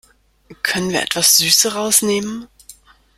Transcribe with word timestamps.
Können 0.63 0.89
wir 0.89 1.03
etwas 1.03 1.37
Süße 1.37 1.73
rausnehmen? 1.75 2.47